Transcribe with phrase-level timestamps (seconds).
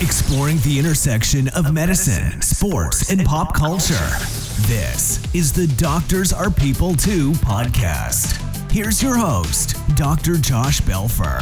[0.00, 4.08] exploring the intersection of medicine, sports, and pop culture.
[4.62, 8.40] This is the Doctors Are People Too podcast.
[8.72, 10.38] Here's your host, Dr.
[10.38, 11.38] Josh Belfer.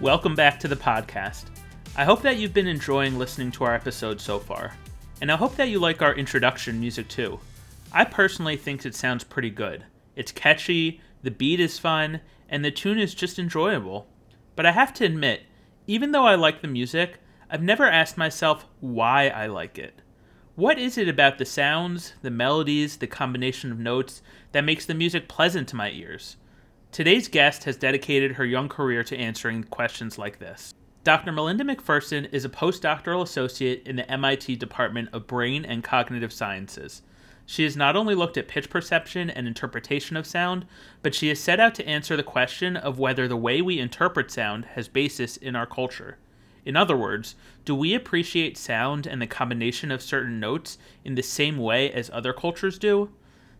[0.00, 1.44] Welcome back to the podcast.
[1.96, 4.76] I hope that you've been enjoying listening to our episode so far,
[5.20, 7.38] and I hope that you like our introduction music too.
[7.92, 9.84] I personally think it sounds pretty good.
[10.16, 14.08] It's catchy, the beat is fun, and the tune is just enjoyable.
[14.54, 15.42] But I have to admit,
[15.86, 17.18] even though I like the music,
[17.50, 20.00] I've never asked myself why I like it.
[20.54, 24.94] What is it about the sounds, the melodies, the combination of notes that makes the
[24.94, 26.36] music pleasant to my ears?
[26.90, 30.74] Today's guest has dedicated her young career to answering questions like this.
[31.04, 31.32] Dr.
[31.32, 37.02] Malinda McPherson is a postdoctoral associate in the MIT Department of Brain and Cognitive Sciences.
[37.46, 40.66] She has not only looked at pitch perception and interpretation of sound,
[41.02, 44.30] but she has set out to answer the question of whether the way we interpret
[44.30, 46.18] sound has basis in our culture.
[46.64, 47.34] In other words,
[47.64, 52.10] do we appreciate sound and the combination of certain notes in the same way as
[52.10, 53.10] other cultures do?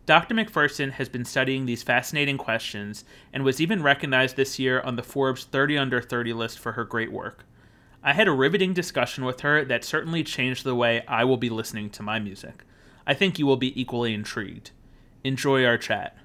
[0.07, 0.35] Dr.
[0.35, 5.03] McPherson has been studying these fascinating questions and was even recognized this year on the
[5.03, 7.45] Forbes 30 Under 30 list for her great work.
[8.03, 11.51] I had a riveting discussion with her that certainly changed the way I will be
[11.51, 12.65] listening to my music.
[13.07, 14.71] I think you will be equally intrigued.
[15.25, 16.17] Enjoy our chat.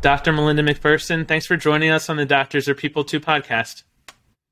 [0.00, 0.32] Dr.
[0.32, 3.82] Malinda McPherson, thanks for joining us on the Doctors Are People Too podcast.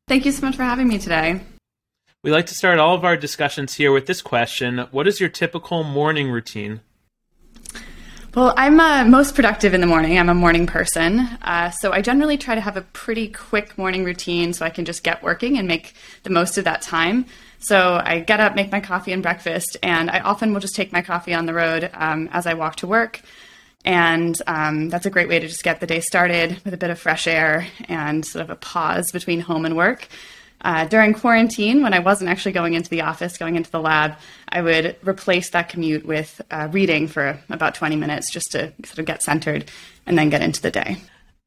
[0.08, 1.40] Thank you so much for having me today.
[2.22, 5.28] We like to start all of our discussions here with this question What is your
[5.28, 6.80] typical morning routine?
[8.34, 10.18] Well, I'm uh, most productive in the morning.
[10.18, 11.20] I'm a morning person.
[11.42, 14.84] Uh, so I generally try to have a pretty quick morning routine so I can
[14.84, 17.26] just get working and make the most of that time.
[17.64, 20.92] So I get up, make my coffee and breakfast, and I often will just take
[20.92, 23.22] my coffee on the road um, as I walk to work.
[23.86, 26.90] And um, that's a great way to just get the day started with a bit
[26.90, 30.08] of fresh air and sort of a pause between home and work.
[30.60, 34.16] Uh, during quarantine, when I wasn't actually going into the office, going into the lab,
[34.46, 38.98] I would replace that commute with uh, reading for about 20 minutes just to sort
[38.98, 39.70] of get centered
[40.04, 40.98] and then get into the day.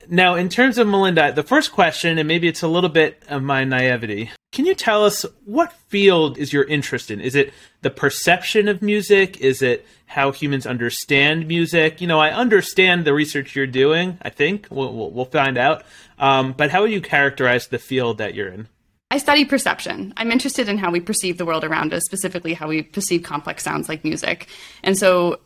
[0.09, 3.43] Now, in terms of Malinda, the first question, and maybe it's a little bit of
[3.43, 7.19] my naivety, can you tell us what field is your interest in?
[7.19, 9.41] Is it the perception of music?
[9.41, 11.99] Is it how humans understand music?
[11.99, 14.17] You know, I understand the research you're doing.
[14.21, 15.83] I think we'll we'll, we'll find out.
[16.17, 18.67] Um, but how would you characterize the field that you're in?
[19.11, 20.13] I study perception.
[20.17, 23.63] I'm interested in how we perceive the world around us, specifically how we perceive complex
[23.63, 24.47] sounds like music.
[24.83, 25.39] And so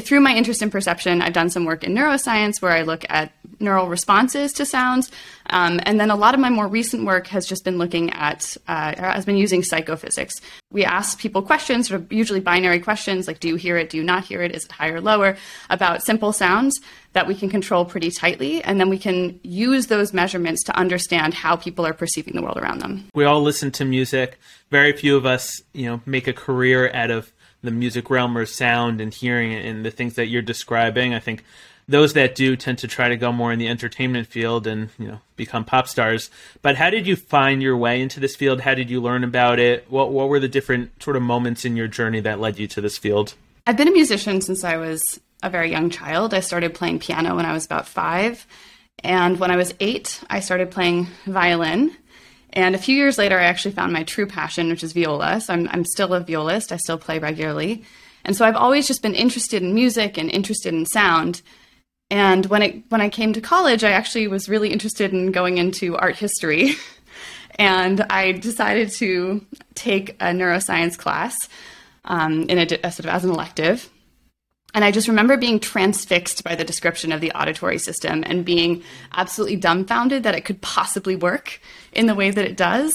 [0.00, 3.32] through my interest in perception, I've done some work in neuroscience where I look at
[3.58, 5.10] neural responses to sounds.
[5.48, 8.56] Um, and then a lot of my more recent work has just been looking at,
[8.68, 10.40] uh, has been using psychophysics.
[10.70, 13.90] We ask people questions, sort of usually binary questions like, do you hear it?
[13.90, 14.54] Do you not hear it?
[14.54, 15.36] Is it higher or lower?
[15.70, 16.78] About simple sounds
[17.14, 18.62] that we can control pretty tightly.
[18.62, 22.58] And then we can use those measurements to understand how people are perceiving the world
[22.58, 23.08] around them.
[23.14, 24.38] We all listen to music.
[24.70, 28.46] Very few of us, you know, make a career out of the music realm or
[28.46, 31.14] sound and hearing and the things that you're describing.
[31.14, 31.44] I think
[31.88, 35.08] those that do tend to try to go more in the entertainment field and you
[35.08, 36.30] know become pop stars.
[36.62, 38.60] But how did you find your way into this field?
[38.60, 39.90] How did you learn about it?
[39.90, 42.80] What what were the different sort of moments in your journey that led you to
[42.80, 43.34] this field?
[43.66, 46.34] I've been a musician since I was a very young child.
[46.34, 48.46] I started playing piano when I was about five.
[49.04, 51.94] And when I was eight, I started playing violin.
[52.56, 55.42] And a few years later, I actually found my true passion, which is viola.
[55.42, 57.84] So I'm, I'm still a violist, I still play regularly.
[58.24, 61.42] And so I've always just been interested in music and interested in sound.
[62.10, 65.58] And when it when I came to college, I actually was really interested in going
[65.58, 66.72] into art history.
[67.56, 69.44] and I decided to
[69.74, 71.36] take a neuroscience class
[72.06, 73.90] um, in a, a sort of as an elective.
[74.74, 78.82] And I just remember being transfixed by the description of the auditory system and being
[79.12, 81.60] absolutely dumbfounded that it could possibly work
[81.92, 82.92] in the way that it does.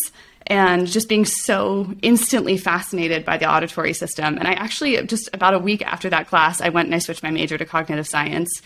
[0.48, 4.38] And just being so instantly fascinated by the auditory system.
[4.38, 7.24] And I actually, just about a week after that class, I went and I switched
[7.24, 8.62] my major to cognitive science.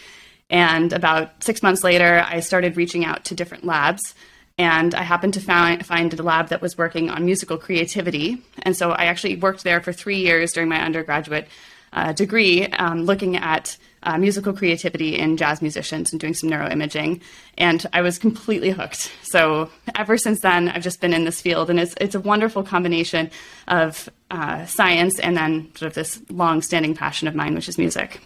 [0.49, 4.15] And about six months later, I started reaching out to different labs.
[4.57, 8.41] And I happened to find, find a lab that was working on musical creativity.
[8.63, 11.47] And so I actually worked there for three years during my undergraduate
[11.93, 17.21] uh, degree um, looking at uh, musical creativity in jazz musicians and doing some neuroimaging.
[17.57, 19.11] And I was completely hooked.
[19.23, 22.63] So ever since then, I've just been in this field, and it's, it's a wonderful
[22.63, 23.31] combination
[23.67, 27.77] of uh, science and then sort of this long standing passion of mine, which is
[27.77, 28.19] music.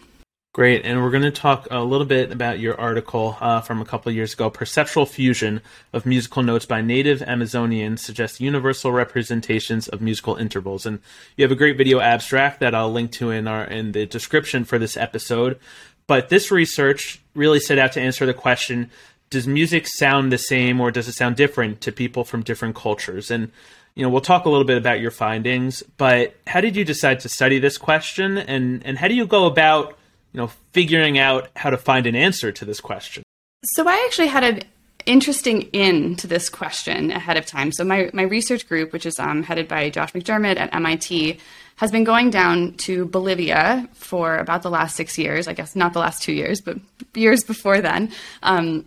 [0.51, 3.85] Great, and we're going to talk a little bit about your article uh, from a
[3.85, 4.49] couple of years ago.
[4.49, 5.61] Perceptual fusion
[5.93, 10.87] of musical notes by native Amazonians suggests universal representations of musical intervals.
[10.87, 11.01] And
[11.37, 14.65] you have a great video abstract that I'll link to in our in the description
[14.65, 15.59] for this episode.
[16.07, 18.89] But this research really set out to answer the question:
[19.29, 23.29] does music sound the same or does it sound different to people from different cultures?
[23.29, 23.51] And
[23.93, 27.19] you know, we'll talk a little bit about your findings, but how did you decide
[27.19, 29.95] to study this question and and how do you go about,
[30.33, 33.23] you know, figuring out how to find an answer to this question?
[33.63, 34.61] So I actually had an
[35.05, 37.71] interesting in to this question ahead of time.
[37.71, 41.39] So my, my research group, which is um, headed by Josh McDermott at MIT,
[41.77, 45.47] has been going down to Bolivia for about the last six years.
[45.47, 46.77] I guess not the last two years, but
[47.15, 48.11] years before then.
[48.43, 48.85] Um,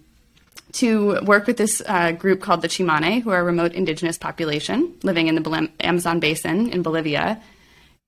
[0.72, 4.94] to work with this uh, group called the Tsimane, who are a remote indigenous population
[5.02, 7.40] living in the Amazon basin in Bolivia.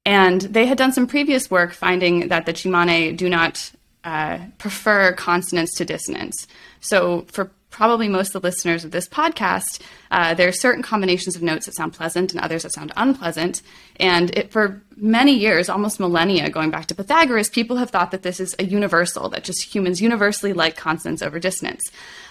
[0.07, 3.73] And they had done some previous work finding that the Tsimane do not
[4.05, 6.47] uh, prefer consonance to dissonance.
[6.81, 9.81] So, for probably most of the listeners of this podcast,
[10.13, 13.63] uh, there are certain combinations of notes that sound pleasant and others that sound unpleasant.
[13.97, 18.23] And it, for many years, almost millennia, going back to Pythagoras, people have thought that
[18.23, 21.83] this is a universal, that just humans universally like consonance over dissonance.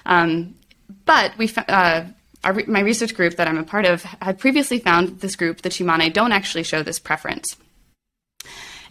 [0.05, 0.55] Um,
[1.03, 2.05] but we, uh,
[2.43, 5.69] our, my research group that I'm a part of had previously found this group, the
[5.69, 7.57] Tsimane, don't actually show this preference.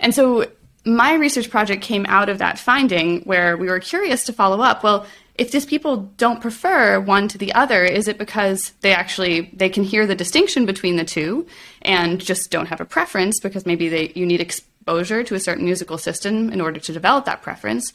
[0.03, 0.47] And so
[0.85, 4.83] my research project came out of that finding where we were curious to follow up.
[4.83, 5.07] Well,
[5.37, 9.69] if these people don't prefer one to the other is it because they actually they
[9.69, 11.47] can hear the distinction between the two
[11.81, 15.65] and just don't have a preference because maybe they you need exposure to a certain
[15.65, 17.93] musical system in order to develop that preference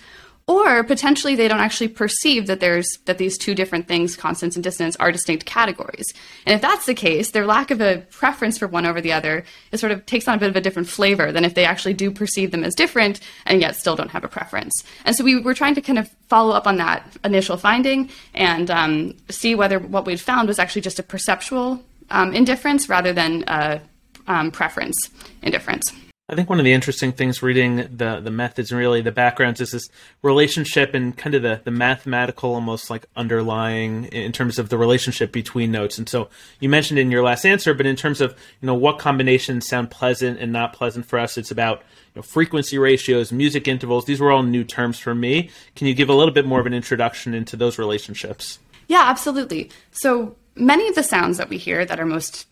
[0.47, 4.63] or potentially they don't actually perceive that there's that these two different things constants and
[4.63, 6.05] dissonance are distinct categories.
[6.45, 9.43] And if that's the case their lack of a preference for one over the other
[9.71, 11.93] it sort of takes on a bit of a different flavor than if they actually
[11.93, 14.83] do perceive them as different and yet still don't have a preference.
[15.03, 18.71] And so we were trying to kind of follow up on that initial finding and
[18.71, 23.43] um, see whether what we'd found was actually just a perceptual um, indifference rather than
[23.47, 23.81] a
[24.27, 25.09] um, preference
[25.41, 25.93] indifference
[26.29, 29.61] I think one of the interesting things reading the the methods and really the backgrounds
[29.61, 29.87] is this
[30.21, 35.31] relationship and kind of the, the mathematical almost like underlying in terms of the relationship
[35.31, 35.97] between notes.
[35.97, 36.27] And so
[36.59, 39.89] you mentioned in your last answer, but in terms of you know what combinations sound
[39.89, 41.79] pleasant and not pleasant for us, it's about
[42.13, 44.03] you know, frequency ratios, music intervals.
[44.03, 45.49] These were all new terms for me.
[45.77, 48.59] Can you give a little bit more of an introduction into those relationships?
[48.87, 49.69] Yeah, absolutely.
[49.91, 52.47] So many of the sounds that we hear that are most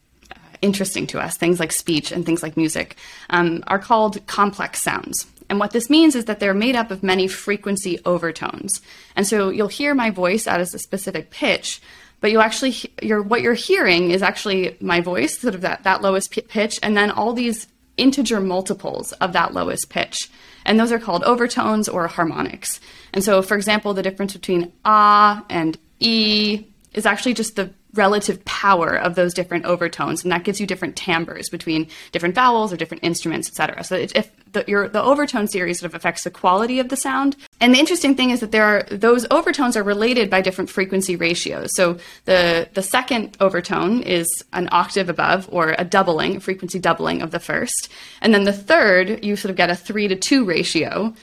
[0.65, 2.97] interesting to us, things like speech and things like music,
[3.29, 5.27] um, are called complex sounds.
[5.49, 8.81] And what this means is that they're made up of many frequency overtones.
[9.15, 11.81] And so you'll hear my voice at a specific pitch,
[12.19, 16.01] but you actually you're, what you're hearing is actually my voice, sort of that, that
[16.01, 20.17] lowest pitch, and then all these integer multiples of that lowest pitch.
[20.65, 22.79] And those are called overtones or harmonics.
[23.13, 28.43] And so, for example, the difference between ah and e is actually just the relative
[28.45, 32.77] power of those different overtones, and that gives you different timbres between different vowels or
[32.77, 33.83] different instruments, etc.
[33.83, 37.35] So if the, your, the overtone series sort of affects the quality of the sound.
[37.61, 41.15] And the interesting thing is that there are those overtones are related by different frequency
[41.15, 41.69] ratios.
[41.75, 47.31] So the the second overtone is an octave above or a doubling, frequency doubling of
[47.31, 47.89] the first,
[48.21, 51.13] and then the third you sort of get a three to two ratio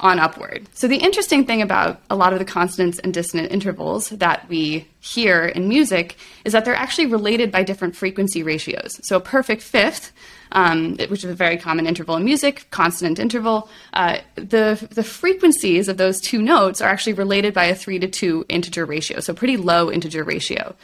[0.00, 0.66] on upward.
[0.74, 4.88] So the interesting thing about a lot of the consonants and dissonant intervals that we
[5.00, 8.98] hear in music is that they're actually related by different frequency ratios.
[9.06, 10.12] So a perfect fifth,
[10.50, 15.88] um, which is a very common interval in music, consonant interval, uh, the the frequencies
[15.88, 19.20] of those two notes are actually related by a three to two integer ratio.
[19.20, 20.74] So pretty low integer ratio.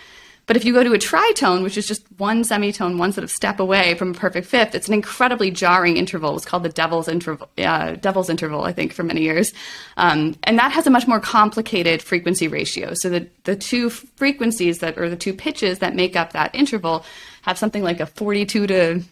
[0.51, 3.31] But if you go to a tritone, which is just one semitone, one sort of
[3.31, 6.35] step away from a perfect fifth, it's an incredibly jarring interval.
[6.35, 9.53] It's called the devil's interval, uh, devil's interval, I think, for many years.
[9.97, 12.95] Um, and that has a much more complicated frequency ratio.
[12.95, 17.05] So the, the two frequencies that, or the two pitches that make up that interval
[17.43, 19.03] have something like a 42 to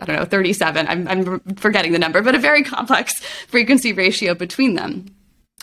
[0.00, 0.86] I don't know, 37.
[0.86, 5.06] I'm, I'm forgetting the number, but a very complex frequency ratio between them.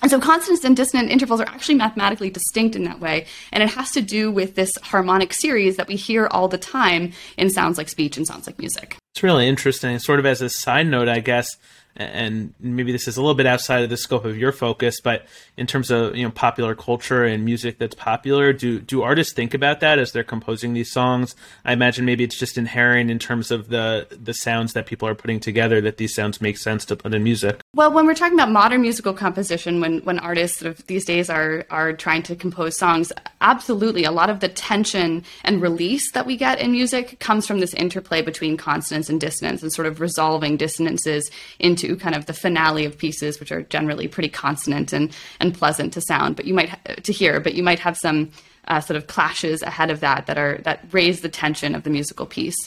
[0.01, 3.25] And so consonants and dissonant intervals are actually mathematically distinct in that way.
[3.51, 7.13] And it has to do with this harmonic series that we hear all the time
[7.37, 8.97] in sounds like speech and sounds like music.
[9.13, 9.97] It's really interesting.
[9.99, 11.55] Sort of as a side note, I guess,
[11.97, 15.25] and maybe this is a little bit outside of the scope of your focus, but
[15.55, 19.53] in terms of you know popular culture and music that's popular, do do artists think
[19.53, 21.35] about that as they're composing these songs?
[21.63, 25.15] I imagine maybe it's just inherent in terms of the the sounds that people are
[25.15, 27.61] putting together that these sounds make sense to put in music.
[27.73, 31.29] Well, when we're talking about modern musical composition, when when artists sort of these days
[31.29, 36.25] are are trying to compose songs, absolutely, a lot of the tension and release that
[36.25, 40.01] we get in music comes from this interplay between consonance and dissonance and sort of
[40.01, 45.13] resolving dissonances into kind of the finale of pieces, which are generally pretty consonant and,
[45.39, 48.31] and pleasant to sound, but you might to hear, but you might have some
[48.67, 51.89] uh, sort of clashes ahead of that that are that raise the tension of the
[51.89, 52.57] musical piece.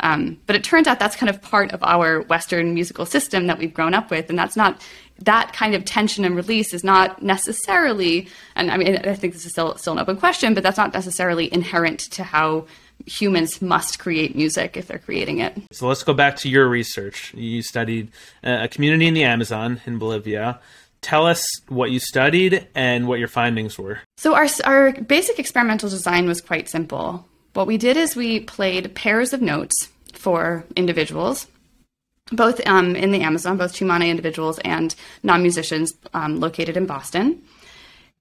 [0.00, 3.58] Um, but it turns out that's kind of part of our Western musical system that
[3.58, 4.80] we've grown up with, and that's not
[5.20, 8.28] that kind of tension and release is not necessarily.
[8.54, 10.94] And I mean, I think this is still still an open question, but that's not
[10.94, 12.66] necessarily inherent to how
[13.08, 15.56] humans must create music if they're creating it.
[15.72, 17.32] So let's go back to your research.
[17.34, 18.10] You studied
[18.44, 20.60] uh, a community in the Amazon in Bolivia
[21.00, 24.00] tell us what you studied and what your findings were.
[24.16, 27.26] So, our, our basic experimental design was quite simple.
[27.54, 31.46] What we did is we played pairs of notes for individuals,
[32.32, 37.42] both um, in the Amazon, both Tsimane individuals and non musicians um, located in Boston.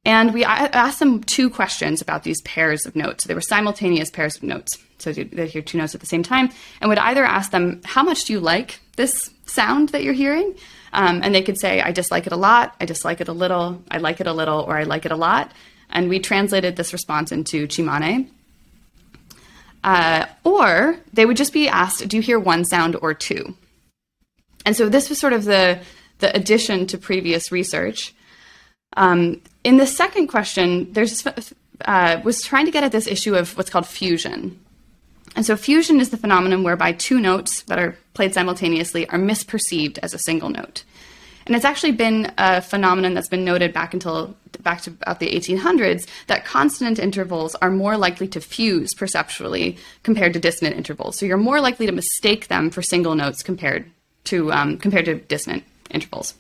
[0.07, 3.25] And we asked them two questions about these pairs of notes.
[3.25, 4.71] So they were simultaneous pairs of notes.
[4.99, 6.49] So they hear two notes at the same time,
[6.79, 10.55] and would either ask them, How much do you like this sound that you're hearing?
[10.93, 13.83] Um, and they could say, I dislike it a lot, I dislike it a little,
[13.91, 15.51] I like it a little, or I like it a lot.
[15.89, 18.29] And we translated this response into Tsimane.
[19.83, 23.57] Uh, or they would just be asked, Do you hear one sound or two?
[24.65, 25.81] And so this was sort of the,
[26.19, 28.13] the addition to previous research.
[28.95, 31.27] Um, in the second question, there's
[31.81, 34.57] uh, was trying to get at this issue of what's called fusion.
[35.35, 39.99] And so fusion is the phenomenon whereby two notes that are played simultaneously are misperceived
[40.01, 40.85] as a single note.
[41.45, 45.29] And it's actually been a phenomenon that's been noted back until back to about the
[45.29, 51.17] 1800s that consonant intervals are more likely to fuse perceptually compared to dissonant intervals.
[51.17, 53.91] So you're more likely to mistake them for single notes compared
[54.25, 56.35] to um, compared to dissonant intervals.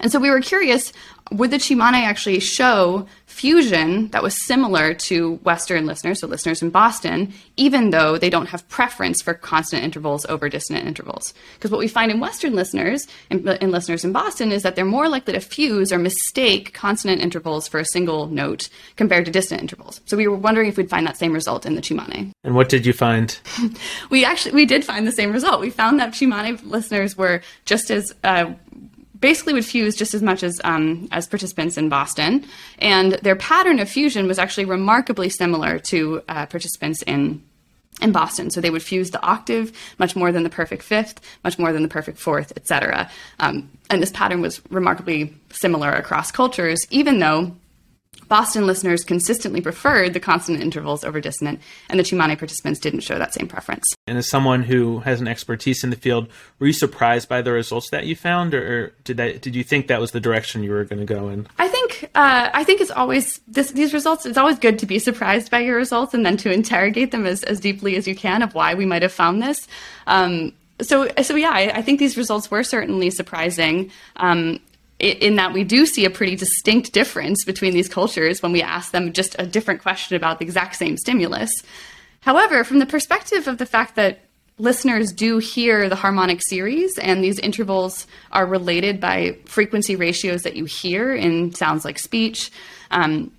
[0.00, 0.92] And so we were curious
[1.32, 6.70] would the Tsimane actually show fusion that was similar to Western listeners, so listeners in
[6.70, 11.34] Boston, even though they don't have preference for consonant intervals over dissonant intervals?
[11.54, 15.08] Because what we find in Western listeners and listeners in Boston is that they're more
[15.08, 20.00] likely to fuse or mistake consonant intervals for a single note compared to dissonant intervals.
[20.06, 22.30] So we were wondering if we'd find that same result in the Tsimane.
[22.44, 23.36] And what did you find?
[24.10, 25.60] we actually we did find the same result.
[25.60, 28.54] We found that Tsimane listeners were just as uh,
[29.20, 32.44] basically would fuse just as much as um, as participants in Boston,
[32.78, 37.42] and their pattern of fusion was actually remarkably similar to uh, participants in
[38.02, 38.50] in Boston.
[38.50, 41.82] So they would fuse the octave much more than the perfect fifth, much more than
[41.82, 43.10] the perfect fourth, etc.
[43.40, 47.56] Um, and this pattern was remarkably similar across cultures, even though
[48.28, 53.18] Boston listeners consistently preferred the consonant intervals over dissonant, and the Tsimane participants didn't show
[53.18, 53.84] that same preference.
[54.06, 57.52] And as someone who has an expertise in the field, were you surprised by the
[57.52, 60.70] results that you found, or, did that did you think that was the direction you
[60.70, 61.46] were going to go in?
[61.58, 64.26] I think uh, I think it's always this, these results.
[64.26, 67.42] It's always good to be surprised by your results and then to interrogate them as,
[67.44, 69.68] as deeply as you can of why we might have found this.
[70.06, 73.90] Um, so so yeah, I, I, think these results were certainly surprising.
[74.16, 74.60] Um,
[74.98, 78.92] in that we do see a pretty distinct difference between these cultures when we ask
[78.92, 81.50] them just a different question about the exact same stimulus.
[82.20, 84.20] However, from the perspective of the fact that
[84.58, 90.56] listeners do hear the harmonic series and these intervals are related by frequency ratios that
[90.56, 92.50] you hear in sounds like speech,
[92.90, 93.30] um,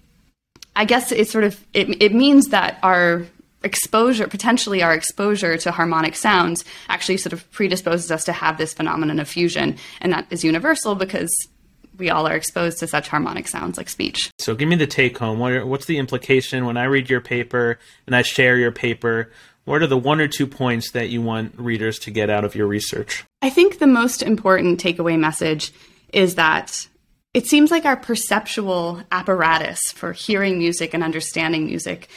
[0.76, 3.26] I guess it sort of it, it means that our
[3.64, 8.74] exposure, potentially our exposure to harmonic sounds, actually sort of predisposes us to have this
[8.74, 9.78] phenomenon of fusion.
[10.02, 11.30] And that is universal because
[11.98, 14.30] we all are exposed to such harmonic sounds like speech.
[14.38, 15.40] So, give me the take home.
[15.40, 19.32] What are, what's the implication when I read your paper and I share your paper?
[19.66, 22.56] What are the one or two points that you want readers to get out of
[22.56, 23.26] your research?
[23.42, 25.74] I think the most important takeaway message
[26.14, 26.88] is that
[27.34, 32.08] it seems like our perceptual apparatus for hearing music and understanding music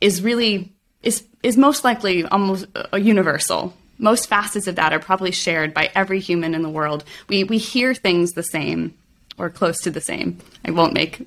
[0.00, 3.74] is really is is most likely almost a universal.
[3.98, 7.04] Most facets of that are probably shared by every human in the world.
[7.28, 8.94] We we hear things the same
[9.38, 10.38] or close to the same.
[10.64, 11.26] I won't make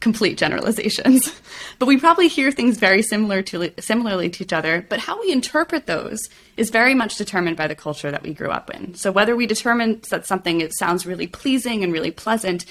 [0.00, 1.40] complete generalizations,
[1.78, 4.86] but we probably hear things very similar to similarly to each other.
[4.88, 6.20] But how we interpret those
[6.56, 8.94] is very much determined by the culture that we grew up in.
[8.94, 12.64] So whether we determine that something it sounds really pleasing and really pleasant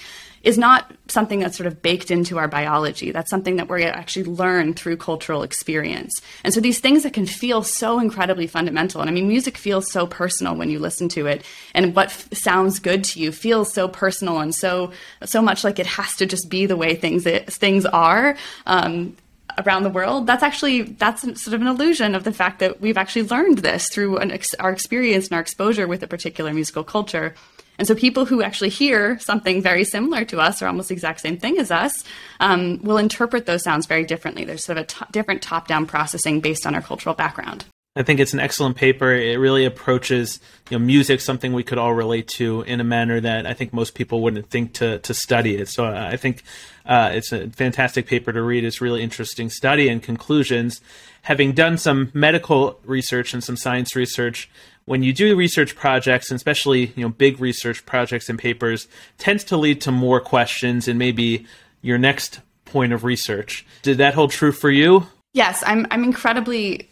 [0.48, 3.12] is not something that's sort of baked into our biology.
[3.12, 6.22] That's something that we're actually learn through cultural experience.
[6.46, 9.02] And so these things that can feel so incredibly fundamental.
[9.02, 12.34] And I mean, music feels so personal when you listen to it, and what f-
[12.34, 14.94] sounds good to you feels so personal and so
[15.26, 18.38] so much like it has to just be the way things it, things are.
[18.66, 19.18] Um,
[19.66, 22.98] around the world that's actually that's sort of an illusion of the fact that we've
[22.98, 27.34] actually learned this through ex- our experience and our exposure with a particular musical culture
[27.78, 31.22] and so people who actually hear something very similar to us or almost the exact
[31.22, 32.04] same thing as us
[32.40, 34.46] um, will interpret those sounds very differently.
[34.46, 37.66] There's sort of a t- different top down processing based on our cultural background.
[37.98, 39.12] I think it's an excellent paper.
[39.12, 43.20] It really approaches you know music, something we could all relate to, in a manner
[43.20, 45.68] that I think most people wouldn't think to to study it.
[45.68, 46.44] So uh, I think
[46.86, 48.64] uh, it's a fantastic paper to read.
[48.64, 50.80] It's really interesting study and conclusions.
[51.24, 54.48] Having done some medical research and some science research,
[54.88, 59.44] when you do research projects, and especially you know big research projects and papers, tends
[59.44, 61.46] to lead to more questions and maybe
[61.82, 63.66] your next point of research.
[63.84, 65.06] Did that hold true for you?
[65.34, 65.86] Yes, I'm.
[65.92, 66.90] I'm incredibly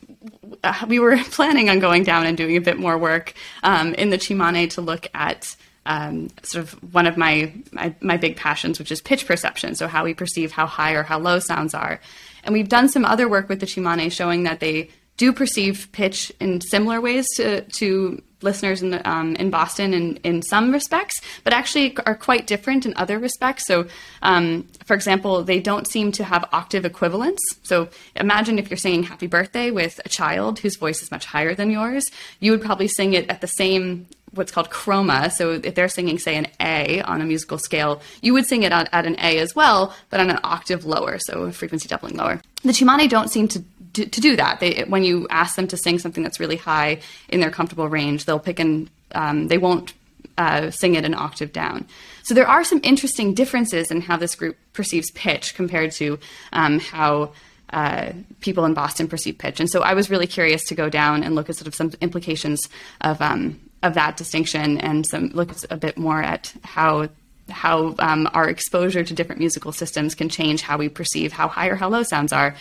[0.63, 3.33] uh, we were planning on going down and doing a bit more work
[3.63, 8.17] um, in the Tsimane to look at um, sort of one of my, my, my
[8.17, 9.75] big passions, which is pitch perception.
[9.75, 12.01] So how we perceive how high or how low sounds are,
[12.43, 16.31] and we've done some other work with the Tsimane showing that they do perceive pitch
[16.39, 21.21] in similar ways to, to listeners in, the, um, in Boston in, in some respects,
[21.43, 23.65] but actually are quite different in other respects.
[23.65, 23.87] So,
[24.21, 27.41] um, for example, they don't seem to have octave equivalence.
[27.63, 31.55] So, imagine if you're singing Happy Birthday with a child whose voice is much higher
[31.55, 32.05] than yours,
[32.39, 35.31] you would probably sing it at the same what's called chroma.
[35.31, 38.71] So if they're singing, say, an A on a musical scale, you would sing it
[38.71, 42.17] at, at an A as well, but on an octave lower, so a frequency doubling
[42.17, 42.41] lower.
[42.63, 43.63] The Tsimane don't seem to
[43.95, 44.59] to, to do that.
[44.59, 46.99] They, when you ask them to sing something that's really high
[47.29, 49.93] in their comfortable range, they'll pick and um, they won't
[50.37, 51.87] uh, sing it an octave down.
[52.23, 56.19] So there are some interesting differences in how this group perceives pitch compared to
[56.53, 57.31] um, how
[57.69, 58.11] uh,
[58.41, 59.59] people in Boston perceive pitch.
[59.59, 61.91] And so I was really curious to go down and look at sort of some
[62.01, 62.69] implications
[63.01, 67.07] of um, of that distinction and some look a bit more at how
[67.49, 71.67] how um, our exposure to different musical systems can change how we perceive how high
[71.67, 72.55] or how low sounds are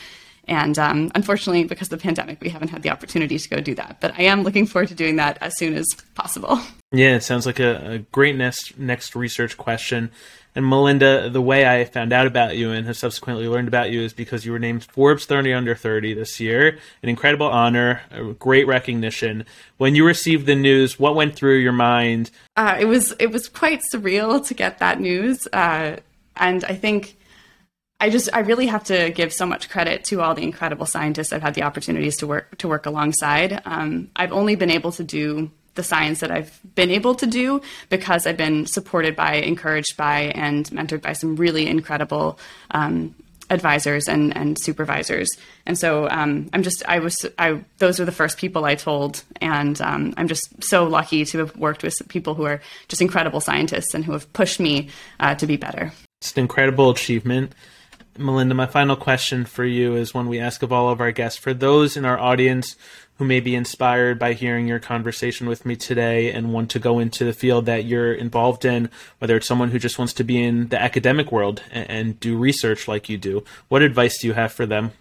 [0.46, 3.74] and um, unfortunately, because of the pandemic, we haven't had the opportunity to go do
[3.76, 3.98] that.
[4.00, 6.60] But I am looking forward to doing that as soon as possible.
[6.92, 10.12] Yeah, it sounds like a, a great next next research question.
[10.54, 14.02] And Malinda, the way I found out about you and have subsequently learned about you
[14.02, 16.78] is because you were named Forbes 30 Under 30 this year.
[17.02, 19.44] An incredible honor, a great recognition.
[19.76, 22.30] When you received the news, what went through your mind?
[22.56, 25.96] Uh, it was it was quite surreal to get that news, uh,
[26.36, 27.16] and I think
[28.00, 31.32] I just I really have to give so much credit to all the incredible scientists
[31.32, 33.62] I've had the opportunities to work to work alongside.
[33.64, 37.60] Um, I've only been able to do the science that I've been able to do
[37.88, 42.38] because I've been supported by, encouraged by, and mentored by some really incredible
[42.70, 43.14] um,
[43.50, 45.28] advisors and, and supervisors.
[45.66, 49.22] And so um, I'm just I was I those are the first people I told,
[49.40, 53.40] and um, I'm just so lucky to have worked with people who are just incredible
[53.40, 55.92] scientists and who have pushed me uh, to be better.
[56.20, 57.54] It's an incredible achievement.
[58.18, 61.38] Malinda, my final question for you is one we ask of all of our guests.
[61.38, 62.76] For those in our audience
[63.18, 66.98] who may be inspired by hearing your conversation with me today and want to go
[66.98, 70.42] into the field that you're involved in, whether it's someone who just wants to be
[70.42, 74.32] in the academic world and, and do research like you do, what advice do you
[74.34, 74.92] have for them?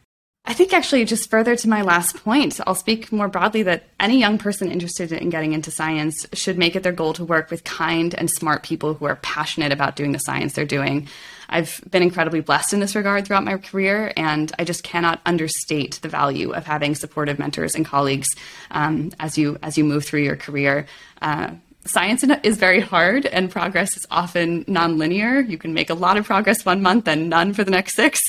[0.46, 4.20] I think actually, just further to my last point, I'll speak more broadly that any
[4.20, 7.64] young person interested in getting into science should make it their goal to work with
[7.64, 11.08] kind and smart people who are passionate about doing the science they're doing.
[11.54, 16.00] I've been incredibly blessed in this regard throughout my career, and I just cannot understate
[16.02, 18.28] the value of having supportive mentors and colleagues
[18.72, 20.88] um, as you as you move through your career.
[21.22, 21.52] Uh,
[21.86, 25.48] science is very hard and progress is often nonlinear.
[25.48, 28.22] You can make a lot of progress one month and none for the next six.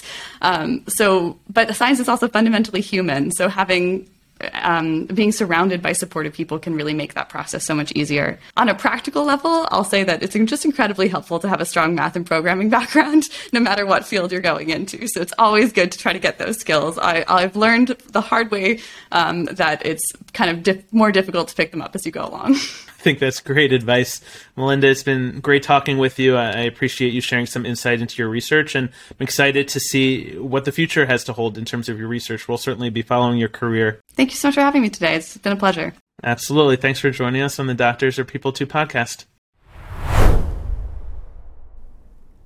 [0.43, 3.31] Um, so, but science is also fundamentally human.
[3.33, 4.09] So having
[4.53, 8.39] um, being surrounded by supportive people can really make that process so much easier.
[8.57, 11.95] On a practical level, I'll say that it's just incredibly helpful to have a strong
[11.95, 15.07] math and programming background, no matter what field you're going into.
[15.09, 16.99] So it's always good to try to get those skills.
[16.99, 18.81] I, have learned the hard way
[19.13, 22.57] um, that it's kind of more difficult to pick them up as you go along.
[23.05, 24.23] I think that's great advice.
[24.57, 26.37] Malinda, it's been great talking with you.
[26.37, 30.65] I appreciate you sharing some insight into your research, and I'm excited to see what
[30.65, 32.49] the future has to hold in terms of your research.
[32.49, 34.01] We'll certainly be following your career.
[34.15, 35.17] Thank you so much for having me today.
[35.17, 35.93] It's been a pleasure.
[36.23, 36.77] Absolutely.
[36.77, 39.27] Thanks for joining us on the Doctors Are People Too podcast.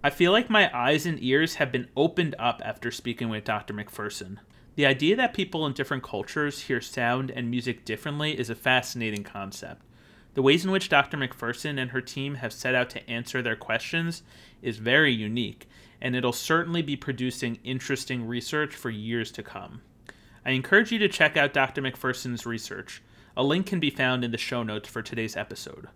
[0.02, 3.74] I feel like my eyes and ears have been opened up after speaking with Dr.
[3.74, 4.38] McPherson.
[4.74, 9.22] The idea that people in different cultures hear sound and music differently is a fascinating
[9.22, 9.82] concept.
[10.38, 11.16] The ways in which Dr.
[11.16, 14.22] McPherson and her team have set out to answer their questions
[14.62, 15.68] is very unique,
[16.00, 19.80] and it'll certainly be producing interesting research for years to come.
[20.46, 21.82] I encourage you to check out Dr.
[21.82, 23.02] McPherson's research.
[23.36, 25.88] A link can be found in the show notes for today's episode.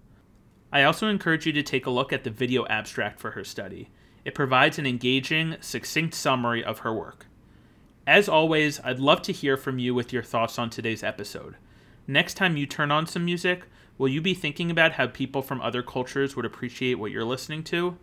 [0.72, 3.90] I also encourage you to take a look at the video abstract for her study.
[4.24, 7.26] It provides an engaging, succinct summary of her work.
[8.08, 11.54] As always, I'd love to hear from you with your thoughts on today's episode.
[12.08, 15.60] Next time you turn on some music, Will you be thinking about how people from
[15.60, 17.96] other cultures would appreciate what you're listening to?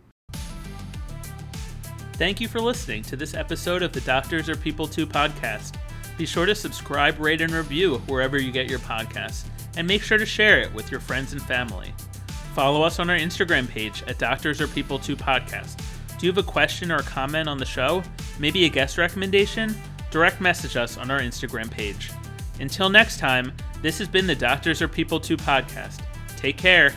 [2.14, 5.76] Thank you for listening to this episode of the Doctors Are People Too podcast.
[6.18, 9.44] Be sure to subscribe, rate, and review wherever you get your podcasts,
[9.76, 11.94] and make sure to share it with your friends and family.
[12.54, 15.82] Follow us on our Instagram page at Doctors Are People Too Podcast.
[16.18, 18.02] Do you have a question or a comment on the show?
[18.38, 19.74] Maybe a guest recommendation?
[20.10, 22.10] Direct message us on our Instagram page.
[22.60, 26.02] Until next time, this has been the Doctors Are People Too podcast.
[26.36, 26.92] Take care.